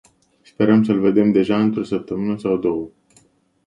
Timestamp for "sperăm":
0.41-0.83